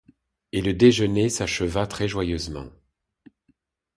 Et 0.51 0.61
le 0.61 0.73
déjeuner 0.73 1.29
s'acheva 1.29 1.85
très 1.85 2.07
joyeusement. 2.07 2.71